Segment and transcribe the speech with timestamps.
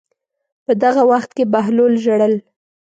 [0.65, 2.33] په دغه وخت کې بهلول ژړل.